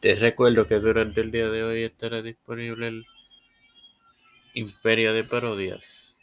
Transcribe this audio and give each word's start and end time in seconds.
Te 0.00 0.14
recuerdo 0.14 0.66
que 0.66 0.78
durante 0.78 1.22
el 1.22 1.30
día 1.30 1.48
de 1.48 1.62
hoy 1.62 1.82
estará 1.82 2.20
disponible 2.20 2.88
el 2.88 3.06
Imperio 4.52 5.14
de 5.14 5.24
Parodias 5.24 6.18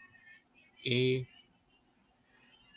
y 0.84 1.28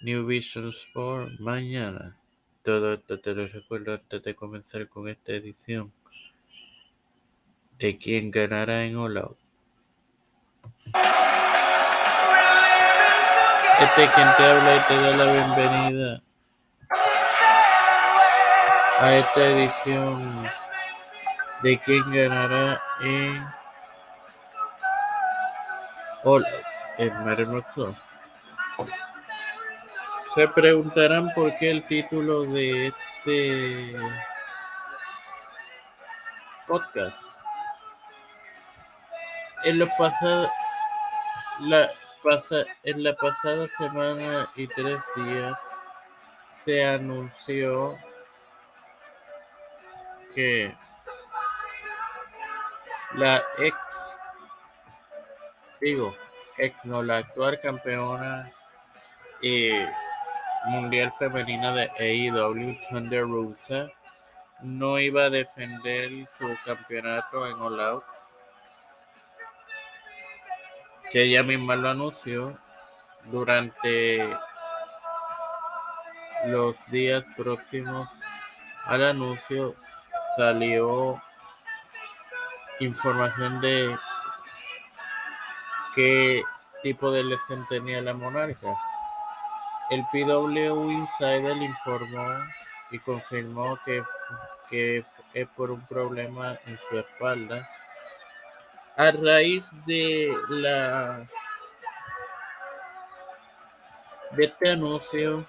New 0.01 0.27
Vision 0.27 0.69
Sport 0.69 1.39
mañana. 1.39 2.17
Todo 2.63 2.95
esto 2.95 3.21
te 3.21 3.35
lo 3.35 3.47
recuerdo 3.47 3.93
antes 3.93 4.23
de 4.23 4.35
comenzar 4.35 4.89
con 4.89 5.09
esta 5.09 5.33
edición 5.33 5.93
de 7.79 7.99
quién 7.99 8.31
ganará 8.31 8.85
en 8.85 8.97
All 8.97 9.19
Out. 9.19 9.39
Este 13.83 14.05
es 14.05 14.11
quien 14.13 14.29
te 14.39 14.45
habla 14.45 14.77
y 14.77 14.81
te 14.89 14.95
da 14.95 15.17
la 15.17 15.33
bienvenida 15.33 16.23
a 18.99 19.15
esta 19.15 19.47
edición 19.47 20.66
de 21.63 21.79
quién 21.79 22.11
ganará 22.13 22.81
en 23.01 23.45
All 26.25 26.45
en 26.99 27.65
Se 30.35 30.49
preguntarán 30.49 31.33
por 31.35 31.57
qué 31.57 31.71
el 31.71 31.87
título 31.87 32.45
de 32.45 32.89
este 32.89 33.97
podcast. 36.67 37.23
En 39.65 39.79
lo 39.79 39.87
pasado, 39.99 40.51
la 41.61 41.89
en 42.83 43.05
la 43.05 43.15
pasada 43.15 43.69
semana 43.79 44.49
y 44.57 44.67
tres 44.67 45.01
días 45.15 45.57
se 46.51 46.85
anunció 46.85 47.97
que 50.35 50.75
la 53.17 53.43
ex, 53.59 54.19
digo, 55.81 56.15
ex 56.59 56.85
no, 56.85 57.03
la 57.03 57.19
actual 57.19 57.59
campeona 57.61 58.51
eh, 59.43 59.89
mundial 60.67 61.13
femenina 61.19 61.73
de 61.73 61.91
AEW, 61.99 62.79
Thunder 62.89 63.23
Rosa, 63.23 63.89
no 64.63 64.99
iba 64.99 65.25
a 65.25 65.31
defender 65.31 66.11
su 66.27 66.47
campeonato 66.65 67.47
en 67.47 67.55
All 67.55 67.81
Out 67.81 68.05
que 71.11 71.23
ella 71.23 71.43
misma 71.43 71.77
lo 71.77 71.89
anunció 71.91 72.59
durante 73.25 74.29
los 76.47 76.85
días 76.91 77.29
próximos 77.37 78.11
al 78.85 79.05
anuncio 79.05 79.75
salió 80.37 81.21
información 82.81 83.61
de 83.61 83.97
qué 85.95 86.43
tipo 86.83 87.11
de 87.11 87.25
lesión 87.25 87.67
tenía 87.69 88.01
la 88.01 88.15
monarca. 88.15 88.69
El 89.91 90.05
PW 90.13 90.91
Insider 90.91 91.57
informó 91.57 92.45
y 92.91 92.99
confirmó 92.99 93.79
que, 93.85 94.03
que 94.69 94.99
es 95.35 95.49
por 95.57 95.71
un 95.71 95.85
problema 95.87 96.59
en 96.67 96.77
su 96.79 96.99
espalda 96.99 97.69
a 98.97 99.11
raíz 99.11 99.71
de 99.85 100.35
la 100.49 101.27
de 104.31 104.45
este 104.45 104.71
anuncio 104.71 105.47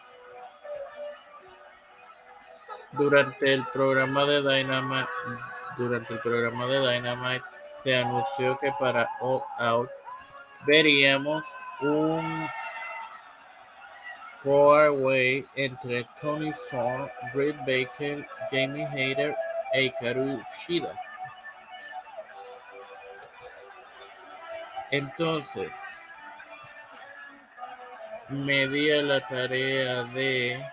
durante 2.91 3.53
el 3.53 3.65
programa 3.73 4.25
de 4.25 4.41
Dynamite 4.41 5.07
durante 5.77 6.13
el 6.13 6.19
programa 6.19 6.65
de 6.65 6.79
Dynamite 6.79 7.45
se 7.83 7.95
anunció 7.95 8.57
que 8.57 8.71
para 8.79 9.09
All 9.21 9.41
Out 9.59 9.89
veríamos 10.65 11.43
un 11.81 12.47
four-way 14.31 15.45
entre 15.55 16.05
Tony 16.21 16.49
Storm, 16.49 17.09
Britt 17.33 17.57
Baker, 17.59 18.25
Jamie 18.51 18.85
Hayter 18.85 19.35
e 19.73 19.85
Hikaru 19.85 20.41
Shida. 20.51 20.93
Entonces, 24.91 25.71
me 28.29 28.67
di 28.67 28.91
a 28.91 29.01
la 29.01 29.27
tarea 29.27 30.03
de 30.03 30.65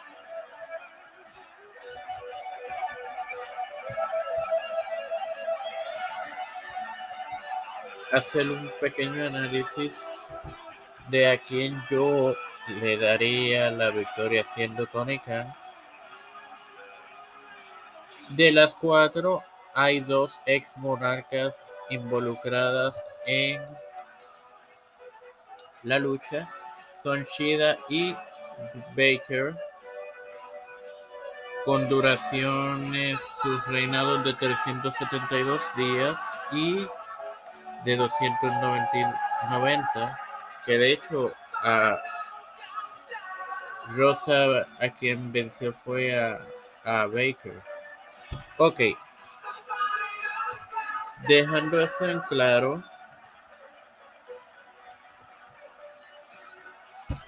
hacer 8.14 8.48
un 8.50 8.70
pequeño 8.80 9.24
análisis 9.24 9.94
de 11.08 11.30
a 11.30 11.38
quién 11.38 11.82
yo 11.90 12.34
le 12.80 12.96
daría 12.96 13.70
la 13.70 13.90
victoria 13.90 14.44
siendo 14.54 14.86
Tony 14.86 15.18
Khan. 15.18 15.52
De 18.30 18.52
las 18.52 18.74
cuatro, 18.74 19.42
hay 19.74 20.00
dos 20.00 20.38
ex 20.46 20.78
monarcas 20.78 21.54
involucradas 21.90 22.96
en 23.26 23.60
la 25.82 25.98
lucha 25.98 26.48
son 27.04 27.26
Shida 27.36 27.76
y 27.90 28.16
Baker, 28.96 29.54
con 31.66 31.86
duraciones 31.86 33.20
sus 33.42 33.66
reinados 33.66 34.24
de 34.24 34.32
372 34.32 35.60
días 35.76 36.18
y 36.52 36.86
de 37.84 37.96
290, 37.96 40.20
que 40.64 40.78
de 40.78 40.92
hecho 40.92 41.32
a 41.62 41.98
Rosa 43.88 44.66
a 44.80 44.88
quien 44.88 45.30
venció 45.32 45.72
fue 45.72 46.18
a, 46.18 46.40
a 46.84 47.06
Baker. 47.06 47.60
Ok. 48.58 48.80
Dejando 51.28 51.80
eso 51.80 52.06
en 52.06 52.20
claro, 52.20 52.82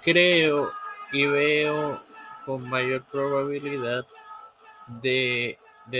creo 0.07 0.71
y 1.11 1.27
veo 1.27 2.01
con 2.45 2.71
mayor 2.71 3.03
probabilidad 3.11 4.07
de, 4.87 5.59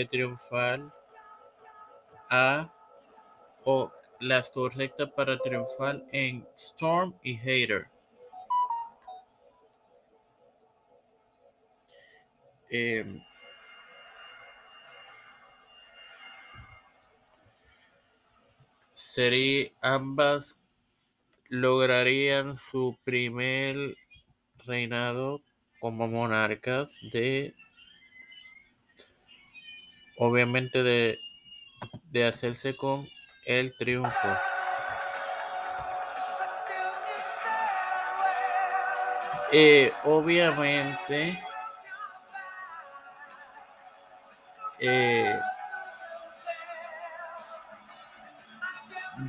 triunfar 0.09 0.79
a 2.31 2.69
o 3.65 3.91
las 4.21 4.51
correctas 4.51 5.11
para 5.17 5.39
triunfar 5.39 6.05
en 6.13 6.47
Storm 6.57 7.15
y 7.23 7.37
Hater. 7.37 7.89
Em, 12.69 13.23
sería 18.93 19.71
ambas 19.81 20.59
lograrían 21.49 22.57
su 22.57 22.99
primer 23.05 23.97
reinado 24.67 25.41
como 25.79 26.09
monarcas 26.09 26.99
de 27.13 27.55
obviamente 30.19 30.83
de, 30.83 31.19
de 32.11 32.25
hacerse 32.25 32.77
con 32.77 33.09
el 33.47 33.75
triunfo. 33.77 34.29
Eh, 39.53 39.93
obviamente 40.05 41.41
eh, 44.81 45.39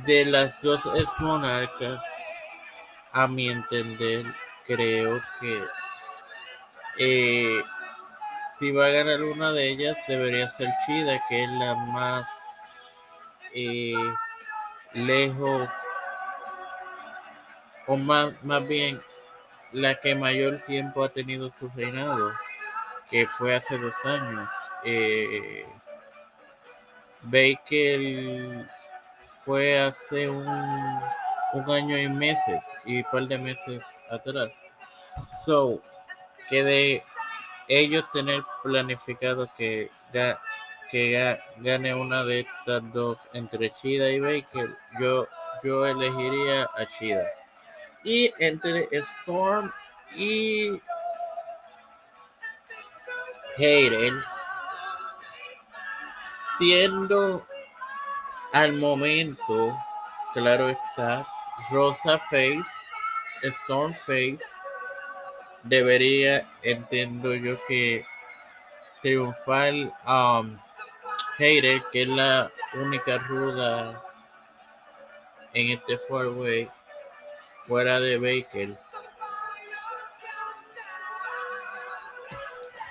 De 0.04 0.24
las 0.26 0.60
dos 0.60 0.84
ex 0.96 1.08
monarcas, 1.20 2.04
a 3.12 3.26
mi 3.26 3.48
entender, 3.48 4.26
creo 4.66 5.18
que 5.40 5.64
eh, 6.98 7.62
si 8.58 8.70
va 8.70 8.86
a 8.86 8.90
ganar 8.90 9.22
una 9.22 9.52
de 9.52 9.70
ellas, 9.70 9.96
debería 10.06 10.48
ser 10.50 10.68
Chida, 10.84 11.18
que 11.28 11.44
es 11.44 11.50
la 11.52 11.74
más 11.74 12.47
eh, 13.54 13.94
lejos, 14.94 15.68
o 17.86 17.96
más, 17.96 18.32
más 18.44 18.66
bien 18.66 19.00
la 19.72 19.98
que 20.00 20.14
mayor 20.14 20.58
tiempo 20.66 21.04
ha 21.04 21.08
tenido 21.08 21.50
su 21.50 21.70
reinado, 21.74 22.32
que 23.10 23.26
fue 23.26 23.54
hace 23.54 23.78
dos 23.78 23.94
años. 24.04 24.50
Eh, 24.84 25.64
Baker 27.22 28.66
fue 29.26 29.80
hace 29.80 30.28
un, 30.28 30.46
año 31.66 31.98
y 31.98 32.08
meses 32.08 32.64
y 32.84 32.98
un 32.98 33.10
par 33.10 33.26
de 33.26 33.38
meses 33.38 33.82
atrás. 34.10 34.50
So, 35.44 35.82
que 36.48 36.62
de 36.62 37.02
ellos 37.66 38.04
tener 38.12 38.42
planificado 38.62 39.48
que 39.56 39.90
que 40.90 41.38
gane 41.58 41.94
una 41.94 42.24
de 42.24 42.40
estas 42.40 42.92
dos 42.92 43.18
entre 43.32 43.70
Chida 43.70 44.10
y 44.10 44.20
Baker, 44.20 44.68
yo, 45.00 45.26
yo 45.62 45.86
elegiría 45.86 46.68
a 46.76 46.86
Chida. 46.86 47.26
Y 48.04 48.32
entre 48.38 48.88
Storm 48.92 49.72
y 50.14 50.80
Hayden, 53.58 54.18
siendo 56.58 57.46
al 58.52 58.72
momento, 58.74 59.76
claro 60.32 60.68
está, 60.68 61.26
Rosa 61.70 62.18
Face, 62.18 62.62
Storm 63.42 63.92
Face, 63.94 64.44
debería, 65.64 66.46
entiendo 66.62 67.34
yo 67.34 67.58
que 67.66 68.06
triunfar 69.02 69.74
um, 70.06 70.56
Hayden, 71.38 71.82
que 71.92 72.02
es 72.02 72.08
la 72.08 72.50
única 72.74 73.18
ruda 73.18 74.02
en 75.54 75.78
este 75.78 75.96
four 75.96 76.28
way 76.28 76.68
fuera 77.66 78.00
de 78.00 78.18
Baker 78.18 78.76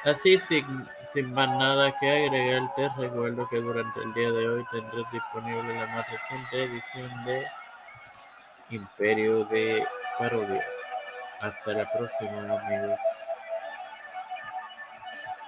Así, 0.07 0.39
sin, 0.39 0.87
sin 1.03 1.33
más 1.33 1.49
nada 1.49 1.93
que 1.99 2.09
agregar, 2.09 2.73
te 2.77 2.87
recuerdo 2.97 3.45
que 3.49 3.57
durante 3.57 3.99
el 3.99 4.13
día 4.13 4.31
de 4.31 4.47
hoy 4.47 4.65
tendrás 4.71 5.11
disponible 5.11 5.73
la 5.75 5.85
más 5.87 6.05
reciente 6.09 6.63
edición 6.63 7.25
de 7.25 7.45
Imperio 8.69 9.43
de 9.45 9.85
Parodias. 10.17 10.65
Hasta 11.41 11.73
la 11.73 11.91
próxima, 11.91 12.39
amigos. 12.39 12.97